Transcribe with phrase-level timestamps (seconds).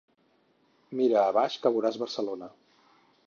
[1.01, 2.49] Mira a baix, que veuràs Barcelona.